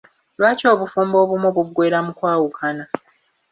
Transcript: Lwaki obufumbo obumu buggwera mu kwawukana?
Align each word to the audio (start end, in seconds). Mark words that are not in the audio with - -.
Lwaki 0.39 0.65
obufumbo 0.73 1.15
obumu 1.23 1.49
buggwera 1.55 1.97
mu 2.05 2.11
kwawukana? 2.17 2.83